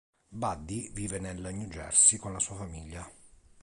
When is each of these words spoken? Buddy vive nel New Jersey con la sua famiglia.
Buddy 0.31 0.89
vive 0.93 1.19
nel 1.19 1.37
New 1.39 1.67
Jersey 1.67 2.17
con 2.17 2.33
la 2.33 2.39
sua 2.39 2.55
famiglia. 2.55 3.07